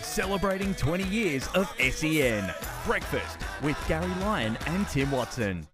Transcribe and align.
Celebrating 0.00 0.74
20 0.74 1.04
years 1.04 1.48
of 1.54 1.72
SEN. 1.78 2.52
Breakfast 2.86 3.38
with 3.62 3.76
Gary 3.88 4.12
Lyon 4.20 4.56
and 4.66 4.88
Tim 4.88 5.10
Watson. 5.10 5.66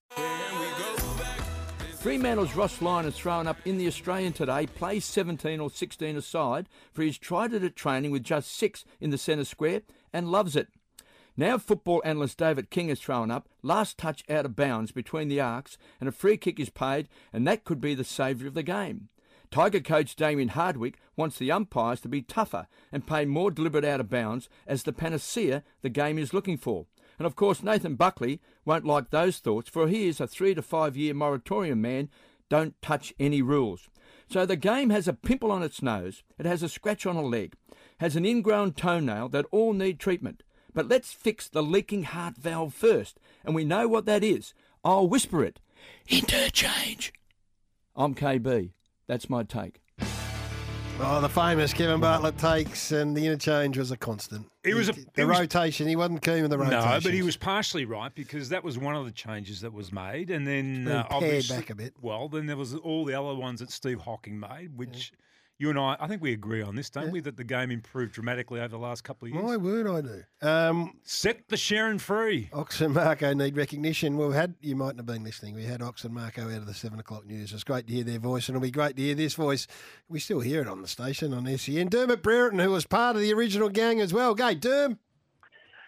Fremantle's 1.98 2.55
Ross 2.55 2.83
Lyon 2.83 3.05
has 3.05 3.16
thrown 3.16 3.47
up 3.47 3.56
in 3.66 3.78
the 3.78 3.86
Australian 3.86 4.33
today, 4.33 4.66
plays 4.66 5.05
17 5.05 5.61
or 5.61 5.70
16 5.70 6.16
aside 6.16 6.69
for 6.92 7.03
his 7.03 7.16
tried 7.19 7.55
it 7.55 7.62
at 7.62 7.77
training 7.77 8.11
with 8.11 8.22
just 8.22 8.55
six 8.55 8.84
in 9.00 9.11
the 9.11 9.19
centre 9.19 9.44
square 9.44 9.83
and 10.12 10.31
loves 10.31 10.56
it. 10.56 10.69
Now 11.36 11.59
football 11.59 12.03
analyst 12.05 12.38
David 12.38 12.70
King 12.70 12.88
has 12.88 13.00
thrown 13.00 13.31
up, 13.31 13.48
last 13.62 13.98
touch 13.98 14.25
out 14.28 14.44
of 14.44 14.56
bounds 14.56 14.92
between 14.92 15.28
the 15.28 15.41
arcs 15.41 15.78
and 16.00 16.09
a 16.09 16.12
free 16.12 16.36
kick 16.36 16.61
is 16.61 16.70
paid 16.70 17.09
and 17.33 17.47
that 17.47 17.64
could 17.64 17.81
be 17.81 17.94
the 17.94 18.05
saviour 18.05 18.48
of 18.48 18.55
the 18.55 18.62
game. 18.62 19.09
Tiger 19.55 19.78
coach 19.78 20.16
Damien 20.16 20.48
Hardwick 20.48 20.98
wants 21.14 21.38
the 21.38 21.52
umpires 21.52 22.00
to 22.00 22.08
be 22.08 22.22
tougher 22.22 22.66
and 22.91 23.06
pay 23.06 23.24
more 23.24 23.52
deliberate 23.52 23.84
out 23.84 24.00
of 24.00 24.10
bounds 24.10 24.48
as 24.66 24.83
the 24.83 24.92
panacea 24.92 25.62
the 25.80 25.88
game 25.88 26.19
is 26.19 26.34
looking 26.34 26.56
for. 26.56 26.86
And 27.20 27.24
of 27.24 27.36
course, 27.36 27.62
Nathan 27.62 27.94
Buckley 27.94 28.41
won't 28.64 28.84
like 28.84 29.10
those 29.10 29.38
thoughts, 29.38 29.70
for 29.70 29.86
he 29.86 30.08
is 30.08 30.19
a 30.19 30.27
three 30.27 30.56
to 30.56 30.60
five 30.60 30.97
year 30.97 31.14
moratorium 31.14 31.80
man. 31.80 32.08
Don't 32.48 32.75
touch 32.82 33.14
any 33.20 33.42
rules. 33.42 33.88
So 34.28 34.44
the 34.44 34.56
game 34.56 34.91
has 34.91 35.06
a 35.06 35.12
pimple 35.12 35.52
on 35.52 35.62
its 35.62 35.80
nose, 35.80 36.25
it 36.36 36.47
has 36.47 36.64
a 36.64 36.69
scratch 36.69 37.06
on 37.06 37.14
a 37.14 37.22
leg, 37.22 37.55
has 38.00 38.16
an 38.16 38.27
ingrown 38.27 38.72
toenail 38.72 39.28
that 39.28 39.47
all 39.52 39.72
need 39.72 40.00
treatment. 40.00 40.42
But 40.75 40.88
let's 40.88 41.12
fix 41.12 41.47
the 41.47 41.62
leaking 41.62 42.02
heart 42.02 42.34
valve 42.36 42.75
first, 42.75 43.20
and 43.44 43.55
we 43.55 43.62
know 43.62 43.86
what 43.86 44.05
that 44.06 44.25
is. 44.25 44.52
I'll 44.82 45.06
whisper 45.06 45.44
it. 45.44 45.60
Interchange. 46.08 47.12
I'm 47.94 48.16
KB. 48.16 48.72
That's 49.06 49.28
my 49.28 49.42
take. 49.42 49.80
Oh, 51.00 51.20
the 51.20 51.28
famous 51.28 51.72
Kevin 51.72 52.00
Bartlett 52.00 52.38
takes, 52.38 52.92
and 52.92 53.16
the 53.16 53.27
interchange 53.27 53.77
was 53.77 53.91
a 53.91 53.97
constant. 53.97 54.47
It 54.62 54.74
was 54.74 54.88
a- 54.88 54.92
the 54.92 55.22
it 55.22 55.24
was- 55.24 55.41
rotation. 55.41 55.88
He 55.88 55.97
wasn't 55.97 56.22
keen 56.22 56.42
with 56.42 56.52
the 56.52 56.58
rotation. 56.58 56.88
No, 56.88 57.00
but 57.02 57.12
he 57.12 57.22
was 57.22 57.36
partially 57.36 57.84
right 57.84 58.14
because 58.14 58.50
that 58.50 58.62
was 58.62 58.78
one 58.78 58.94
of 58.94 59.05
the 59.05 59.10
changes 59.10 59.60
that 59.62 59.72
was 59.72 59.92
made, 59.92 60.30
and 60.30 60.47
then 60.47 60.84
Then 60.84 60.97
uh, 60.98 61.02
pared 61.05 61.22
obviously, 61.25 61.56
back 61.56 61.70
a 61.70 61.75
bit. 61.75 61.94
Well, 62.00 62.28
then 62.28 62.47
there 62.47 62.56
was 62.56 62.76
all 62.76 63.04
the 63.04 63.14
other 63.20 63.34
ones 63.34 63.59
that 63.59 63.72
Steve 63.72 63.98
Hocking 64.03 64.38
made, 64.38 64.76
which 64.76 65.10
you 65.64 65.70
and 65.70 65.78
I, 65.78 65.97
I 65.98 66.06
think 66.06 66.20
we 66.20 66.32
agree 66.34 66.60
on 66.60 66.76
this, 66.76 66.91
don't 66.91 67.10
we? 67.10 67.20
That 67.20 67.38
the 67.38 67.44
game 67.44 67.70
improved 67.70 68.12
dramatically 68.12 68.60
over 68.60 68.69
the 68.69 68.78
last 68.78 69.02
couple 69.02 69.26
of 69.26 69.32
years. 69.32 69.42
My 69.42 69.56
word, 69.56 69.86
I 69.86 70.00
do. 70.02 70.22
Um, 70.47 70.92
Set 71.02 71.48
the 71.48 71.56
Sharon 71.56 71.98
free. 71.98 72.50
Ox 72.52 72.82
and 72.82 72.92
Marco 72.92 73.32
need 73.32 73.56
recognition. 73.56 74.19
Well, 74.19 74.28
we 74.28 74.34
had 74.34 74.56
you 74.60 74.76
mightn't 74.76 74.98
have 74.98 75.06
been 75.06 75.25
listening. 75.25 75.54
We 75.54 75.64
had 75.64 75.80
Ox 75.80 76.04
and 76.04 76.12
Marco 76.12 76.42
out 76.42 76.58
of 76.58 76.66
the 76.66 76.75
seven 76.75 76.98
o'clock 77.00 77.25
news. 77.25 77.54
It's 77.54 77.64
great 77.64 77.86
to 77.86 77.92
hear 77.94 78.04
their 78.04 78.19
voice, 78.19 78.48
and 78.48 78.56
it'll 78.56 78.62
be 78.62 78.70
great 78.70 78.97
to 78.97 79.02
hear 79.02 79.14
this 79.14 79.34
voice. 79.34 79.66
We 80.06 80.20
still 80.20 80.41
hear 80.41 80.60
it 80.60 80.69
on 80.69 80.82
the 80.82 80.88
station 80.88 81.32
on 81.32 81.47
SEN. 81.56 81.88
Dermott 81.88 82.22
Brereton, 82.22 82.58
who 82.58 82.70
was 82.70 82.86
part 82.86 83.16
of 83.16 83.22
the 83.22 83.32
original 83.32 83.70
gang 83.70 84.02
as 84.02 84.12
well. 84.12 84.34
Go, 84.34 84.54
Derm. 84.54 84.98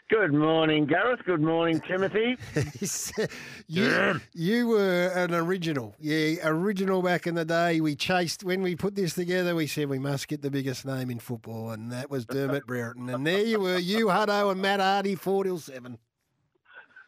Good 0.08 0.32
morning, 0.32 0.86
Gareth. 0.86 1.18
Good 1.26 1.40
morning, 1.40 1.80
Timothy. 1.80 2.36
you, 3.66 4.20
you 4.34 4.68
were 4.68 5.08
an 5.08 5.34
original. 5.34 5.96
Yeah, 5.98 6.36
original 6.44 7.02
back 7.02 7.26
in 7.26 7.34
the 7.34 7.44
day. 7.44 7.80
We 7.80 7.96
chased, 7.96 8.44
when 8.44 8.62
we 8.62 8.76
put 8.76 8.94
this 8.94 9.14
together, 9.14 9.56
we 9.56 9.66
said 9.66 9.88
we 9.88 9.98
must 9.98 10.28
get 10.28 10.42
the 10.42 10.50
biggest 10.50 10.86
name 10.86 11.10
in 11.10 11.18
football, 11.18 11.70
and 11.70 11.90
that 11.90 12.08
was 12.08 12.24
Dermott 12.24 12.66
Brereton. 12.68 13.10
And 13.10 13.26
there 13.26 13.44
you 13.44 13.58
were, 13.58 13.78
you, 13.78 14.06
Hutto, 14.06 14.52
and 14.52 14.62
Matt 14.62 14.78
Hardy, 14.78 15.16
4 15.16 15.42
till 15.42 15.58
7. 15.58 15.98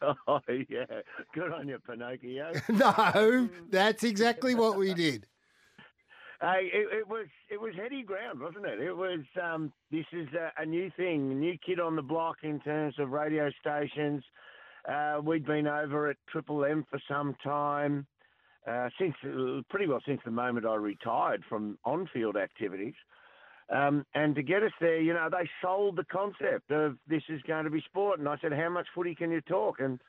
Oh, 0.01 0.39
yeah. 0.47 0.85
Good 1.33 1.53
on 1.53 1.69
you, 1.69 1.79
Pinocchio. 1.79 2.51
no, 2.69 3.49
that's 3.69 4.03
exactly 4.03 4.55
what 4.55 4.77
we 4.77 4.93
did. 4.93 5.25
It, 6.41 6.87
it 6.99 7.07
was 7.07 7.27
it 7.49 7.59
was 7.59 7.73
heady 7.75 8.01
ground, 8.01 8.39
wasn't 8.39 8.65
it? 8.65 8.79
It 8.79 8.93
was. 8.93 9.19
Um, 9.41 9.73
this 9.91 10.05
is 10.13 10.27
a, 10.33 10.61
a 10.61 10.65
new 10.65 10.89
thing, 10.95 11.31
a 11.31 11.35
new 11.35 11.57
kid 11.65 11.79
on 11.79 11.95
the 11.95 12.01
block 12.01 12.37
in 12.43 12.59
terms 12.61 12.95
of 12.97 13.11
radio 13.11 13.49
stations. 13.59 14.23
Uh, 14.87 15.19
we'd 15.21 15.45
been 15.45 15.67
over 15.67 16.09
at 16.09 16.17
Triple 16.29 16.63
M 16.63 16.85
for 16.89 16.99
some 17.09 17.35
time, 17.43 18.07
uh, 18.65 18.89
since 18.97 19.15
pretty 19.69 19.87
well 19.87 19.99
since 20.05 20.21
the 20.23 20.31
moment 20.31 20.65
I 20.65 20.75
retired 20.75 21.43
from 21.49 21.77
on-field 21.83 22.37
activities. 22.37 22.95
Um, 23.69 24.05
and 24.15 24.33
to 24.35 24.41
get 24.41 24.63
us 24.63 24.71
there, 24.79 24.99
you 24.99 25.13
know, 25.13 25.29
they 25.29 25.47
sold 25.61 25.97
the 25.97 26.05
concept 26.05 26.71
of 26.71 26.97
this 27.07 27.21
is 27.29 27.41
going 27.43 27.65
to 27.65 27.69
be 27.69 27.81
sport. 27.81 28.17
And 28.17 28.27
I 28.27 28.37
said, 28.41 28.53
how 28.53 28.69
much 28.69 28.87
footy 28.95 29.13
can 29.13 29.31
you 29.31 29.41
talk? 29.41 29.79
And 29.79 29.99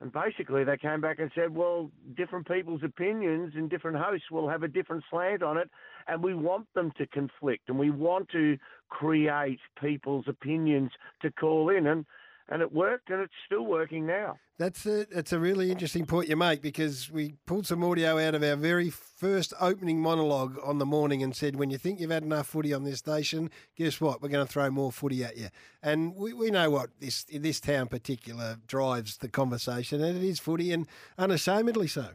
and 0.00 0.12
basically, 0.12 0.62
they 0.62 0.76
came 0.76 1.00
back 1.00 1.18
and 1.18 1.30
said, 1.34 1.52
well, 1.52 1.90
different 2.16 2.46
people's 2.46 2.82
opinions 2.84 3.54
and 3.56 3.68
different 3.68 3.96
hosts 3.96 4.30
will 4.30 4.48
have 4.48 4.62
a 4.62 4.68
different 4.68 5.02
slant 5.10 5.42
on 5.42 5.56
it. 5.56 5.68
And 6.06 6.22
we 6.22 6.34
want 6.34 6.72
them 6.74 6.92
to 6.98 7.06
conflict 7.08 7.68
and 7.68 7.78
we 7.78 7.90
want 7.90 8.28
to 8.30 8.56
create 8.90 9.58
people's 9.80 10.26
opinions 10.28 10.92
to 11.22 11.32
call 11.32 11.70
in. 11.70 11.88
And, 11.88 12.06
and 12.48 12.62
it 12.62 12.72
worked 12.72 13.10
and 13.10 13.20
it's 13.20 13.32
still 13.46 13.64
working 13.64 14.06
now. 14.06 14.36
That's 14.58 14.86
a, 14.86 15.06
that's 15.12 15.32
a 15.32 15.38
really 15.38 15.70
interesting 15.70 16.04
point 16.04 16.28
you 16.28 16.36
make 16.36 16.62
because 16.62 17.10
we 17.10 17.34
pulled 17.46 17.66
some 17.66 17.84
audio 17.84 18.18
out 18.18 18.34
of 18.34 18.42
our 18.42 18.56
very 18.56 18.90
first 18.90 19.54
opening 19.60 20.00
monologue 20.00 20.58
on 20.64 20.78
the 20.78 20.86
morning 20.86 21.22
and 21.22 21.34
said, 21.36 21.56
when 21.56 21.70
you 21.70 21.78
think 21.78 22.00
you've 22.00 22.10
had 22.10 22.24
enough 22.24 22.48
footy 22.48 22.74
on 22.74 22.82
this 22.82 22.98
station, 22.98 23.50
guess 23.76 24.00
what? 24.00 24.20
We're 24.20 24.30
going 24.30 24.44
to 24.44 24.52
throw 24.52 24.68
more 24.70 24.90
footy 24.90 25.22
at 25.22 25.36
you. 25.36 25.48
And 25.82 26.16
we, 26.16 26.32
we 26.32 26.50
know 26.50 26.70
what 26.70 26.90
this 26.98 27.24
in 27.28 27.42
this 27.42 27.60
town 27.60 27.82
in 27.82 27.88
particular 27.88 28.56
drives 28.66 29.18
the 29.18 29.28
conversation, 29.28 30.02
and 30.02 30.16
it 30.16 30.24
is 30.24 30.40
footy, 30.40 30.72
and 30.72 30.88
unashamedly 31.16 31.86
so. 31.86 32.08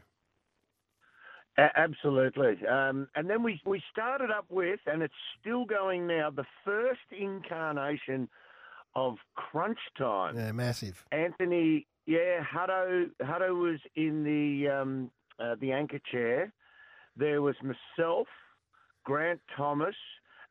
Absolutely. 1.56 2.66
Um, 2.66 3.08
and 3.14 3.30
then 3.30 3.42
we, 3.44 3.60
we 3.64 3.80
started 3.90 4.30
up 4.30 4.46
with, 4.50 4.80
and 4.86 5.02
it's 5.02 5.14
still 5.40 5.64
going 5.64 6.06
now, 6.06 6.28
the 6.28 6.44
first 6.64 7.00
incarnation 7.16 8.28
of 8.96 9.16
Crunch 9.34 9.78
Time. 9.98 10.36
Yeah, 10.36 10.52
massive. 10.52 11.04
Anthony, 11.12 11.86
yeah, 12.06 12.42
Hutto, 12.42 13.10
Hutto 13.22 13.60
was 13.60 13.80
in 13.96 14.24
the 14.24 14.68
um, 14.70 15.10
uh, 15.38 15.56
the 15.60 15.72
anchor 15.72 16.00
chair. 16.10 16.52
There 17.16 17.42
was 17.42 17.56
myself, 17.62 18.26
Grant 19.04 19.40
Thomas, 19.56 19.94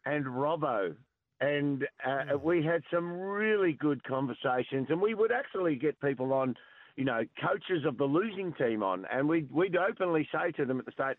and 0.06 0.26
Robbo. 0.26 0.96
And 1.42 1.86
uh, 2.06 2.38
we 2.42 2.64
had 2.64 2.84
some 2.92 3.12
really 3.12 3.74
good 3.74 4.04
conversations, 4.06 4.88
and 4.90 5.02
we 5.02 5.14
would 5.14 5.32
actually 5.32 5.76
get 5.76 6.00
people 6.00 6.32
on, 6.32 6.56
you 6.96 7.04
know, 7.04 7.24
coaches 7.42 7.86
of 7.86 7.98
the 7.98 8.06
losing 8.06 8.54
team 8.54 8.82
on, 8.82 9.06
and 9.12 9.28
we'd, 9.28 9.52
we'd 9.52 9.76
openly 9.76 10.28
say 10.32 10.52
to 10.52 10.64
them 10.64 10.80
at 10.80 10.86
the 10.86 10.94
start, 10.94 11.18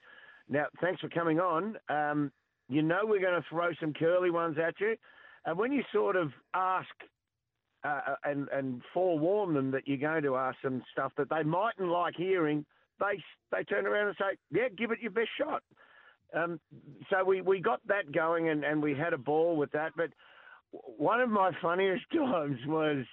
now, 0.48 0.66
thanks 0.80 1.00
for 1.00 1.08
coming 1.08 1.40
on. 1.40 1.76
Um, 1.88 2.32
you 2.68 2.82
know 2.82 3.00
we're 3.02 3.20
going 3.20 3.40
to 3.40 3.48
throw 3.48 3.70
some 3.80 3.92
curly 3.92 4.30
ones 4.30 4.56
at 4.58 4.74
you. 4.80 4.96
And 5.46 5.58
when 5.58 5.72
you 5.72 5.82
sort 5.92 6.16
of 6.16 6.32
ask 6.54 6.88
uh, 7.84 8.14
and 8.24 8.48
and 8.48 8.80
forewarn 8.94 9.54
them 9.54 9.70
that 9.72 9.86
you're 9.86 9.98
going 9.98 10.22
to 10.22 10.36
ask 10.36 10.56
them 10.62 10.82
stuff 10.92 11.12
that 11.18 11.28
they 11.28 11.42
mightn't 11.42 11.88
like 11.88 12.14
hearing, 12.16 12.64
they 12.98 13.22
they 13.52 13.64
turn 13.64 13.86
around 13.86 14.08
and 14.08 14.16
say, 14.18 14.36
"Yeah, 14.50 14.68
give 14.76 14.90
it 14.90 15.00
your 15.00 15.10
best 15.10 15.30
shot." 15.38 15.62
Um, 16.34 16.58
so 17.10 17.24
we, 17.24 17.40
we 17.40 17.60
got 17.60 17.80
that 17.86 18.12
going 18.12 18.48
and, 18.48 18.64
and 18.64 18.82
we 18.82 18.94
had 18.94 19.12
a 19.12 19.18
ball 19.18 19.56
with 19.56 19.70
that. 19.72 19.92
But 19.96 20.10
one 20.70 21.20
of 21.20 21.30
my 21.30 21.52
funniest 21.62 22.04
times 22.12 22.58
was, 22.66 23.04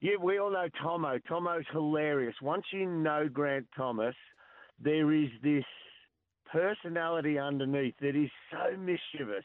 yeah, 0.00 0.16
we 0.22 0.38
all 0.38 0.52
know 0.52 0.68
Tomo. 0.82 1.18
Tomo's 1.28 1.64
hilarious. 1.72 2.34
Once 2.40 2.64
you 2.72 2.86
know 2.86 3.28
Grant 3.30 3.66
Thomas, 3.76 4.14
there 4.82 5.12
is 5.12 5.28
this 5.42 5.64
personality 6.50 7.38
underneath 7.38 7.94
that 8.00 8.16
is 8.16 8.30
so 8.50 8.76
mischievous. 8.76 9.44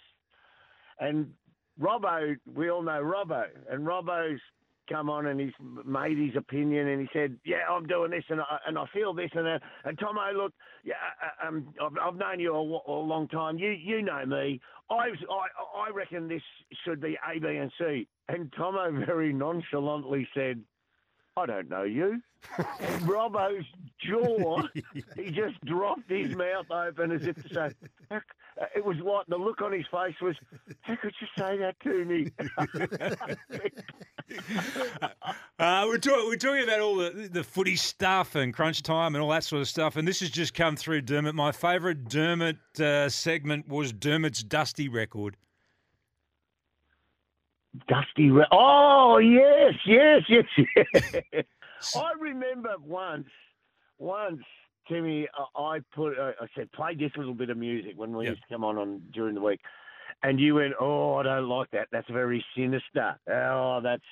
And 1.00 1.32
Robbo, 1.80 2.36
we 2.54 2.70
all 2.70 2.82
know 2.82 3.02
Robbo, 3.02 3.46
and 3.70 3.86
Robbo's 3.86 4.40
come 4.88 5.10
on 5.10 5.26
and 5.28 5.40
he's 5.40 5.54
made 5.86 6.18
his 6.18 6.36
opinion 6.36 6.88
and 6.88 7.02
he 7.02 7.08
said, 7.12 7.38
"Yeah, 7.44 7.68
I'm 7.70 7.88
doing 7.88 8.12
this 8.12 8.24
and 8.30 8.42
I, 8.42 8.58
and 8.68 8.78
I 8.78 8.86
feel 8.94 9.14
this 9.14 9.32
and 9.34 9.46
that." 9.46 9.62
And 9.84 9.98
Tomo, 9.98 10.32
look, 10.34 10.54
yeah, 10.84 10.96
uh, 11.44 11.48
um, 11.48 11.74
I've, 11.82 11.98
I've 12.02 12.16
known 12.16 12.40
you 12.40 12.54
a, 12.54 12.92
a 12.92 13.00
long 13.00 13.28
time. 13.28 13.58
You 13.58 13.72
you 13.72 14.02
know 14.02 14.26
me. 14.26 14.62
I, 14.90 14.96
I 14.96 15.88
I 15.88 15.90
reckon 15.94 16.28
this 16.28 16.44
should 16.84 17.02
be 17.02 17.18
A, 17.28 17.40
B, 17.40 17.48
and 17.48 17.72
C. 17.78 18.08
And 18.30 18.54
Tomo 18.56 18.92
very 19.06 19.34
nonchalantly 19.34 20.28
said, 20.34 20.62
"I 21.36 21.46
don't 21.46 21.70
know 21.70 21.84
you." 21.84 22.22
and 22.58 23.02
Robbo's 23.08 23.66
jaw, 24.00 24.62
he 25.16 25.32
just 25.32 25.64
dropped 25.66 26.10
his 26.10 26.36
mouth 26.36 26.70
open 26.70 27.12
as 27.12 27.26
if 27.26 27.36
to 27.42 27.54
say, 27.54 27.72
"Heck, 28.12 28.24
uh, 28.24 28.45
it 28.76 28.86
was 28.86 28.98
like 28.98 29.26
the 29.28 29.38
look 29.38 29.62
on 29.62 29.72
his 29.74 29.86
face 29.92 30.16
was, 30.22 30.36
how 30.82 30.96
could 30.96 31.14
you 31.20 31.28
say 31.38 31.58
that 31.58 31.80
to 31.82 32.06
me? 32.06 32.32
Uh, 35.60 35.86
we're, 35.88 35.98
talk- 36.00 36.26
we're 36.26 36.36
talking 36.36 36.64
about 36.64 36.80
all 36.80 36.96
the, 36.96 37.30
the 37.32 37.44
footy 37.44 37.76
stuff 37.76 38.36
and 38.36 38.54
crunch 38.54 38.82
time 38.82 39.14
and 39.16 39.24
all 39.24 39.30
that 39.30 39.44
sort 39.44 39.62
of 39.62 39.68
stuff. 39.68 39.96
And 39.96 40.08
this 40.08 40.20
has 40.20 40.30
just 40.30 40.54
come 40.54 40.76
through, 40.76 41.02
Dermott. 41.02 41.36
My 41.36 41.52
favourite 41.52 42.06
Dermott 42.10 42.58
uh, 42.80 43.08
segment 43.08 43.68
was 43.68 43.94
Dermott's 43.94 44.44
Dusty 44.44 44.90
record. 44.90 45.38
Dusty. 47.88 48.32
Re- 48.32 48.48
oh 48.52 49.18
yes, 49.20 49.74
yes, 49.86 50.22
yes, 50.28 50.46
yes. 50.76 51.46
I 51.96 52.12
remember 52.20 52.74
once, 52.82 53.28
once 54.00 54.42
Timmy, 54.88 55.28
I 55.56 55.80
put, 55.94 56.18
uh, 56.18 56.32
I 56.40 56.48
said, 56.56 56.72
play 56.72 56.96
this 56.96 57.12
little 57.18 57.34
bit 57.34 57.50
of 57.50 57.58
music 57.58 57.94
when 57.96 58.16
we 58.16 58.26
Yep. 58.26 58.32
used 58.32 58.42
to 58.44 58.54
come 58.54 58.64
on 58.64 58.78
on 58.78 59.02
during 59.14 59.36
the 59.36 59.42
week, 59.42 59.62
and 60.24 60.40
you 60.40 60.56
went, 60.56 60.74
oh, 60.80 61.16
I 61.16 61.24
don't 61.24 61.48
like 61.50 61.72
that. 61.72 61.88
That's 61.92 62.10
very 62.10 62.44
sinister. 62.56 63.18
Oh, 63.30 63.80
that's. 63.84 64.04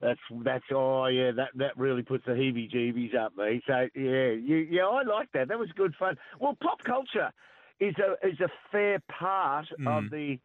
That's 0.00 0.18
that's 0.42 0.64
oh 0.72 1.06
yeah 1.06 1.30
that 1.30 1.50
that 1.54 1.76
really 1.76 2.02
puts 2.02 2.24
the 2.26 2.32
heebie-jeebies 2.32 3.14
up 3.14 3.36
me. 3.36 3.62
So 3.68 3.86
yeah 3.94 4.30
you, 4.30 4.56
yeah 4.68 4.84
I 4.84 5.02
like 5.04 5.30
that. 5.32 5.46
That 5.46 5.60
was 5.60 5.70
good 5.76 5.94
fun. 5.94 6.18
Well, 6.40 6.58
pop 6.60 6.82
culture 6.82 7.30
is 7.78 7.94
a 7.98 8.26
is 8.26 8.40
a 8.40 8.48
fair 8.72 8.98
part 9.08 9.70
of 9.86 10.06
Mm. 10.06 10.10
the 10.10 10.38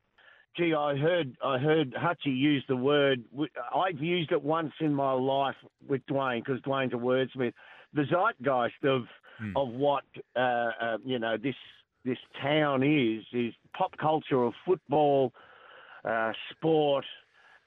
gee, 0.56 0.76
I 0.76 0.96
heard 0.96 1.36
I 1.44 1.58
heard 1.58 1.92
Hutchie 1.96 2.38
use 2.38 2.64
the 2.68 2.76
word. 2.78 3.24
I've 3.76 3.98
used 4.00 4.32
it 4.32 4.44
once 4.44 4.74
in 4.80 4.94
my 4.94 5.14
life 5.14 5.56
with 5.88 6.06
Dwayne 6.06 6.46
because 6.46 6.62
Dwayne's 6.62 6.94
a 6.94 6.98
wordsmith. 6.98 7.54
The 7.96 8.04
zeitgeist 8.06 8.84
of 8.84 9.08
Hmm. 9.38 9.56
of 9.56 9.70
what 9.70 10.04
uh, 10.36 10.40
uh, 10.40 10.98
you 11.06 11.20
know 11.20 11.38
this 11.38 11.56
this 12.04 12.18
town 12.42 12.82
is 12.84 13.24
is 13.34 13.54
pop 13.74 13.96
culture 13.98 14.44
of 14.44 14.54
football, 14.66 15.32
uh, 16.04 16.32
sport, 16.52 17.06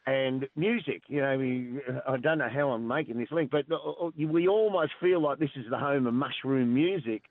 and 0.06 0.48
music. 0.56 1.02
You 1.08 1.20
know, 1.20 1.38
we, 1.38 1.80
I 2.08 2.16
don't 2.16 2.38
know 2.38 2.48
how 2.48 2.70
I'm 2.70 2.88
making 2.88 3.18
this 3.18 3.30
link, 3.30 3.50
but 3.50 3.66
uh, 3.70 4.10
we 4.18 4.48
almost 4.48 4.92
feel 5.00 5.20
like 5.20 5.38
this 5.38 5.50
is 5.56 5.66
the 5.70 5.78
home 5.78 6.06
of 6.06 6.14
mushroom 6.14 6.74
music 6.74 7.22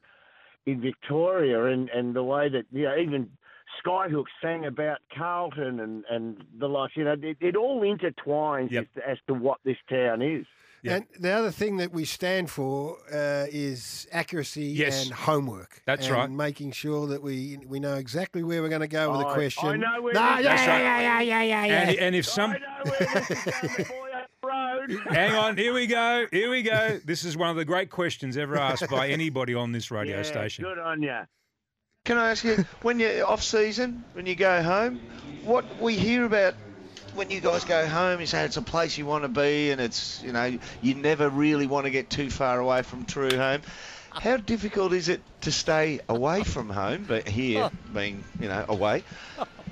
in 0.66 0.82
Victoria, 0.82 1.66
and, 1.66 1.90
and 1.90 2.16
the 2.16 2.24
way 2.24 2.48
that 2.50 2.66
you 2.72 2.84
know 2.84 2.96
even 2.98 3.30
Skyhooks 3.84 4.32
sang 4.42 4.66
about 4.66 5.00
Carlton 5.16 5.80
and, 5.80 6.04
and 6.10 6.44
the 6.60 6.68
like. 6.68 6.92
You 6.96 7.06
know, 7.06 7.16
it, 7.22 7.38
it 7.40 7.56
all 7.56 7.82
intertwines 7.82 8.72
Yep. 8.72 8.84
as, 8.84 8.88
to, 8.96 9.10
as 9.10 9.18
to 9.28 9.34
what 9.34 9.60
this 9.66 9.78
town 9.90 10.22
is. 10.22 10.46
Yeah. 10.82 10.96
And 10.96 11.06
the 11.20 11.32
other 11.32 11.52
thing 11.52 11.78
that 11.78 11.92
we 11.92 12.06
stand 12.06 12.50
for 12.50 12.98
uh, 13.12 13.46
is 13.50 14.08
accuracy 14.12 14.64
Yes. 14.66 15.06
and 15.06 15.14
homework. 15.14 15.82
That's 15.86 16.08
and 16.08 16.16
right. 16.16 16.30
Making 16.32 16.72
sure 16.72 17.08
that 17.08 17.22
we 17.22 17.58
we 17.68 17.80
know 17.80 17.96
exactly 17.96 18.44
where 18.44 18.62
we're 18.62 18.70
going 18.70 18.82
to 18.82 18.88
go 18.88 19.12
with 19.12 19.22
a 19.22 19.28
I- 19.28 19.34
question. 19.34 19.68
I 19.70 19.76
know 19.76 20.02
where 20.02 20.14
No, 20.14 20.20
yeah, 20.20 20.40
yeah, 20.40 20.66
going. 20.66 20.82
yeah, 20.82 21.02
yeah, 21.02 21.22
yeah, 21.22 21.44
yeah, 21.44 21.66
yeah. 21.66 21.90
And, 21.90 22.00
and 22.00 22.16
if 22.16 22.26
some. 22.26 22.52
I 22.52 22.58
know 22.60 22.92
where 22.92 23.00
this 23.00 23.32
is 23.32 23.44
going, 23.44 23.74
the 23.78 23.84
boy 23.84 24.10
up 24.18 24.30
the 24.42 24.48
road. 24.48 25.00
Hang 25.16 25.36
on, 25.36 25.58
here 25.58 25.74
we 25.74 25.86
go. 25.88 26.26
Here 26.32 26.50
we 26.50 26.62
go. 26.64 27.00
This 27.04 27.24
is 27.26 27.36
one 27.36 27.50
of 27.50 27.56
the 27.58 27.66
great 27.66 27.90
questions 27.90 28.38
ever 28.38 28.58
asked 28.58 28.90
by 28.90 29.10
anybody 29.20 29.54
on 29.54 29.72
this 29.72 29.92
radio 29.92 30.18
yeah, 30.18 30.24
station. 30.24 30.64
Good 30.64 30.80
on 30.80 31.02
you. 31.04 31.20
Can 32.06 32.18
I 32.18 32.32
ask 32.32 32.44
you, 32.46 32.66
when 32.82 33.00
you're 33.00 33.28
off 33.28 33.44
season, 33.44 34.04
when 34.14 34.26
you 34.26 34.34
go 34.36 34.64
home, 34.64 35.00
what 35.44 35.66
we 35.82 35.96
hear 35.96 36.24
about 36.26 36.56
when 37.20 37.30
you 37.30 37.42
guys 37.42 37.66
go 37.66 37.86
home, 37.86 38.22
you 38.22 38.26
say 38.26 38.46
it's 38.46 38.56
a 38.56 38.62
place 38.62 38.98
you 38.98 39.06
want 39.06 39.26
to 39.26 39.28
be, 39.28 39.72
and 39.72 39.82
it's 39.82 40.24
you 40.24 40.32
know 40.32 40.58
you 40.82 40.96
never 40.96 41.30
really 41.30 41.68
want 41.68 41.84
to 41.86 41.92
get 41.92 42.10
too 42.10 42.30
far 42.30 42.62
away 42.62 42.82
from 42.82 43.04
true 43.04 43.36
home. 43.36 43.62
How 44.10 44.38
difficult 44.38 44.94
is 44.94 45.10
it 45.10 45.22
to 45.42 45.52
stay 45.52 46.00
away 46.08 46.44
from 46.44 46.70
home, 46.70 47.04
but 47.06 47.28
here 47.28 47.72
being 47.94 48.24
you 48.40 48.48
know 48.48 48.64
away 48.70 49.04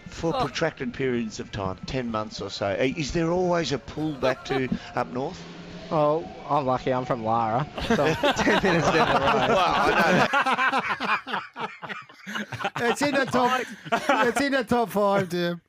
for 0.07 0.33
protracted 0.41 0.93
periods 0.93 1.39
of 1.39 1.49
time, 1.53 1.77
ten 1.85 2.11
months 2.11 2.41
or 2.41 2.49
so? 2.49 2.69
Is 2.71 3.13
there 3.13 3.31
always 3.31 3.71
a 3.71 3.79
pull 3.79 4.11
back 4.11 4.43
to 4.45 4.67
up 4.95 5.13
north? 5.13 5.41
Oh, 5.89 6.29
I'm 6.49 6.65
lucky. 6.65 6.91
I'm 6.91 7.05
from 7.05 7.23
Lara, 7.23 7.65
so 7.87 8.13
ten 8.13 8.61
minutes 8.61 8.91
down 8.91 9.07
the 9.07 9.19
road. 9.21 9.49
Well, 9.49 9.73
I 9.73 9.87
know 9.95 10.27
that. 12.75 12.91
it's 12.91 13.01
in 13.01 13.15
the 13.15 13.25
top. 13.25 13.61
it's 14.27 14.41
in 14.41 14.51
the 14.51 14.65
top 14.65 14.89
five, 14.89 15.29
Tim. 15.29 15.61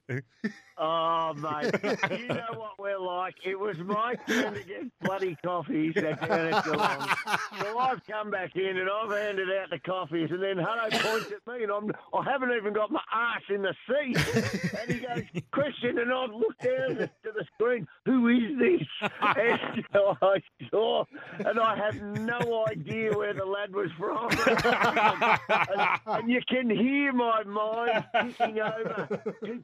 Oh, 0.80 1.34
mate, 1.34 1.74
you 2.20 2.28
know 2.28 2.54
what 2.54 2.78
we're 2.78 2.98
like. 2.98 3.34
It 3.44 3.58
was 3.58 3.76
my 3.78 4.14
turn 4.28 4.54
to 4.54 4.62
get 4.62 4.82
bloody 5.02 5.36
coffees 5.44 5.96
at 5.96 6.20
Geelong. 6.20 7.08
So 7.60 7.78
I've 7.78 8.06
come 8.06 8.30
back 8.30 8.54
in 8.54 8.76
and 8.78 8.88
I've 8.88 9.10
handed 9.10 9.48
out 9.50 9.70
the 9.70 9.80
coffees, 9.80 10.30
and 10.30 10.40
then 10.40 10.56
Hutto 10.56 10.90
points 11.02 11.32
at 11.32 11.52
me, 11.52 11.64
and 11.64 11.72
I'm, 11.72 11.90
I 12.14 12.22
haven't 12.30 12.52
even 12.52 12.72
got 12.72 12.92
my 12.92 13.00
ass 13.12 13.42
in 13.48 13.62
the 13.62 13.74
seat. 13.88 14.16
And 14.78 14.92
he 14.92 15.00
goes, 15.00 15.42
Christian, 15.50 15.98
and 15.98 16.12
I've 16.12 16.30
looked 16.30 16.62
down 16.62 16.96
to 16.96 17.10
the 17.24 17.44
screen, 17.54 17.86
who 18.04 18.28
is 18.28 18.58
this? 18.58 19.10
And 19.20 19.84
so 19.92 20.16
I 20.22 20.40
saw, 20.70 21.04
and 21.38 21.58
I 21.58 21.76
had 21.76 22.00
no 22.20 22.66
idea 22.68 23.16
where 23.16 23.34
the 23.34 23.44
lad 23.44 23.74
was 23.74 23.90
from. 23.98 24.28
and, 25.48 26.00
and 26.06 26.30
you 26.30 26.40
can 26.48 26.70
hear 26.70 27.12
my 27.12 27.42
mind 27.44 28.04
ticking 28.38 28.60
over. 28.60 29.08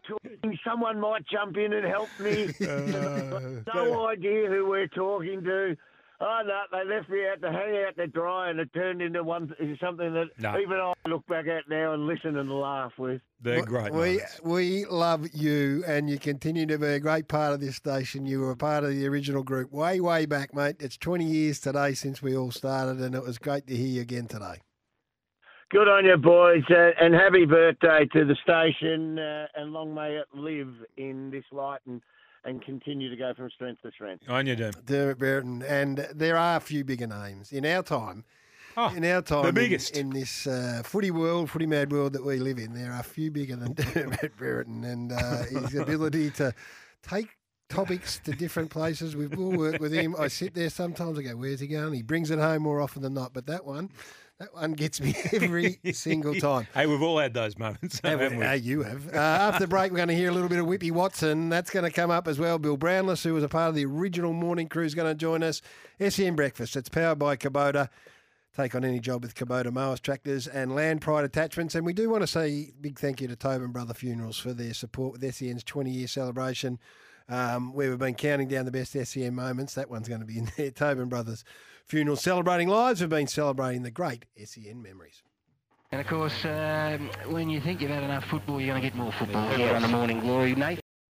Talking. 0.09 0.59
Someone 0.67 1.01
might 1.05 1.27
jump 1.27 1.57
in 1.57 1.73
and 1.73 1.87
help 1.87 2.09
me. 2.19 2.49
Uh, 2.65 3.63
no 3.75 4.09
idea 4.09 4.49
who 4.49 4.67
we're 4.69 4.89
talking 4.89 5.43
to. 5.43 5.77
Oh 6.21 6.41
no, 6.47 6.61
they 6.73 6.85
left 6.89 7.11
me 7.11 7.27
out 7.27 7.41
to 7.43 7.51
hang 7.51 7.85
out 7.87 7.97
to 7.97 8.07
dry, 8.07 8.49
and 8.49 8.61
it 8.61 8.73
turned 8.73 9.03
into 9.03 9.23
one 9.23 9.53
something 9.81 10.15
that 10.15 10.27
No. 10.39 10.59
even 10.59 10.79
I 10.79 10.93
look 11.09 11.27
back 11.27 11.47
at 11.47 11.69
now 11.69 11.93
and 11.93 12.07
listen 12.07 12.37
and 12.39 12.51
laugh 12.51 12.93
with. 12.99 13.21
They're 13.41 13.65
great. 13.65 13.93
We 13.93 13.99
moments. 13.99 14.41
we 14.43 14.85
love 14.87 15.27
you, 15.35 15.83
and 15.87 16.09
you 16.09 16.19
continue 16.19 16.67
to 16.67 16.79
be 16.79 16.87
a 16.87 17.01
great 17.01 17.29
part 17.29 17.53
of 17.53 17.61
this 17.61 17.77
station. 17.77 18.27
You 18.27 18.41
were 18.41 18.53
a 18.53 18.57
part 18.57 18.85
of 18.85 18.91
the 18.91 19.07
original 19.07 19.43
group 19.43 19.73
way, 19.73 20.01
way 20.01 20.25
back, 20.25 20.55
mate. 20.55 20.77
It's 20.79 20.97
20 20.97 21.25
years 21.25 21.61
today 21.61 21.95
since 21.95 22.23
we 22.23 22.37
all 22.37 22.53
started, 22.53 23.01
and 23.01 23.15
it 23.15 23.23
was 23.23 23.39
great 23.39 23.67
to 23.67 23.77
hear 23.77 23.89
you 23.89 24.01
again 24.03 24.27
today. 24.27 24.61
Good 25.71 25.89
on 25.89 26.05
you, 26.05 26.17
boys, 26.17 26.63
uh, 26.71 26.91
and 27.01 27.15
happy 27.15 27.47
birthday 27.47 28.07
to 28.13 28.25
the 28.25 28.37
station, 28.43 29.19
uh, 29.19 29.47
and 29.57 29.73
long 29.73 29.95
may 29.95 30.17
it 30.17 30.27
live 30.33 30.69
in 30.97 31.31
this 31.31 31.45
light 31.51 31.81
and, 31.87 32.01
and 32.45 32.63
continue 32.63 33.11
to 33.11 33.17
go 33.17 33.33
from 33.35 33.51
strength 33.51 33.83
to 33.83 33.91
strength. 33.91 34.25
On 34.29 34.47
you, 34.47 34.55
Dem. 34.55 34.73
Dermott 34.85 35.19
Brereton, 35.19 35.63
and 35.63 36.07
there 36.15 36.37
are 36.37 36.59
a 36.59 36.61
few 36.61 36.85
bigger 36.85 37.07
names 37.07 37.51
in 37.51 37.65
our 37.67 37.83
time. 37.83 38.25
Oh, 38.77 38.93
in 38.95 39.05
our 39.05 39.23
time, 39.23 39.47
in- 39.47 39.55
biggest. 39.55 39.97
in, 39.97 40.11
this 40.11 40.47
uh, 40.47 40.83
footy 40.85 41.11
world, 41.11 41.51
footy 41.51 41.67
mad 41.67 41.91
world 41.91 42.13
that 42.13 42.25
we 42.25 42.39
live 42.39 42.59
in, 42.59 42.75
there 42.75 42.93
are 42.93 43.01
a 43.01 43.05
few 43.05 43.31
bigger 43.31 43.57
than 43.57 43.73
Dermott 43.95 44.37
Brereton, 44.37 44.85
and 44.85 45.13
uh, 45.13 45.45
his 45.45 45.75
ability 45.81 46.31
to 46.33 46.53
take 47.03 47.29
topics 47.69 48.21
to 48.25 48.33
different 48.33 48.71
places. 48.71 49.17
We've 49.17 49.37
all 49.39 49.57
worked 49.57 49.81
with 49.81 49.93
him. 49.93 50.15
I 50.19 50.29
sit 50.29 50.55
there 50.55 50.71
sometimes. 50.71 51.19
I 51.19 51.23
go, 51.23 51.37
"Where's 51.37 51.61
he 51.61 51.67
going?" 51.67 51.95
He 51.95 52.03
brings 52.03 52.31
it 52.31 52.39
home 52.39 52.63
more 52.63 52.81
often 52.81 53.03
than 53.03 53.15
not. 53.15 53.33
But 53.33 53.47
that 53.47 53.65
one, 53.65 53.91
that 54.41 54.53
one 54.53 54.73
gets 54.73 55.01
me 55.01 55.15
every 55.33 55.79
single 55.93 56.35
time. 56.35 56.67
Hey, 56.75 56.87
we've 56.87 57.03
all 57.03 57.19
had 57.19 57.35
those 57.35 57.57
moments, 57.57 58.01
haven't 58.03 58.37
we? 58.37 58.45
Uh, 58.45 58.53
you 58.53 58.83
have. 58.83 59.15
Uh, 59.15 59.19
after 59.19 59.61
the 59.61 59.69
break, 59.69 59.93
we're 59.93 59.99
going 59.99 60.09
to 60.09 60.15
hear 60.15 60.29
a 60.29 60.33
little 60.33 60.49
bit 60.49 60.59
of 60.59 60.67
Whippy 60.67 60.91
Watson. 60.91 61.49
That's 61.49 61.71
going 61.71 61.85
to 61.85 61.91
come 61.91 62.11
up 62.11 62.27
as 62.27 62.39
well. 62.39 62.59
Bill 62.59 62.77
Brownless, 62.77 63.23
who 63.23 63.35
was 63.35 63.45
a 63.45 63.49
part 63.49 63.69
of 63.69 63.75
the 63.75 63.85
original 63.85 64.33
morning 64.33 64.69
crew, 64.69 64.85
is 64.85 64.95
going 64.95 65.11
to 65.11 65.15
join 65.15 65.43
us. 65.43 65.63
SEN 66.01 66.35
Breakfast. 66.35 66.75
It's 66.77 66.89
powered 66.89 67.19
by 67.19 67.37
Kubota. 67.37 67.89
Take 68.57 68.75
on 68.75 68.85
any 68.85 69.01
job 69.01 69.23
with 69.23 69.35
Kubota 69.35 69.73
mowers, 69.73 70.01
tractors, 70.01 70.47
and 70.47 70.75
land 70.75 71.01
pride 71.01 71.25
attachments. 71.25 71.75
And 71.75 71.85
we 71.85 71.93
do 71.93 72.09
want 72.11 72.23
to 72.23 72.29
say 72.29 72.73
big 72.81 72.99
thank 72.99 73.21
you 73.21 73.29
to 73.29 73.37
Tobin 73.37 73.73
Brother 73.73 73.95
Funerals 73.95 74.39
for 74.39 74.53
their 74.53 74.75
support 74.75 75.13
with 75.13 75.35
SEN's 75.35 75.65
20 75.65 75.91
year 75.91 76.07
celebration. 76.07 76.79
Um, 77.27 77.73
where 77.73 77.89
we've 77.89 77.99
been 77.99 78.15
counting 78.15 78.49
down 78.49 78.67
the 78.67 78.71
best 78.71 78.93
SEN 78.93 79.35
moments. 79.35 79.75
That 79.75 79.89
one's 79.89 80.09
going 80.09 80.21
to 80.21 80.27
be 80.27 80.37
in 80.39 80.51
there. 80.59 80.71
Tobin 80.73 81.09
Brothers 81.09 81.43
Funerals 81.87 82.23
celebrating 82.23 82.69
lives. 82.69 83.01
We've 83.01 83.11
been 83.11 83.27
celebrating 83.27 83.83
the 83.83 83.91
great 83.91 84.25
SEN 84.43 84.83
memories. 84.83 85.23
And 85.93 86.01
of 86.01 86.07
course, 86.07 86.45
um, 86.45 87.11
when 87.27 87.51
you 87.51 87.61
think 87.61 87.81
you've 87.81 87.91
had 87.91 88.03
enough 88.03 88.25
football, 88.25 88.61
you're 88.61 88.73
going 88.73 88.83
to 88.83 88.89
get 88.89 88.97
more 88.97 89.13
football 89.13 89.49
here 89.51 89.75
on 89.75 89.83
the 89.83 89.89
Morning 89.89 90.21
Glory. 90.21 90.55
Nathan 90.55 90.84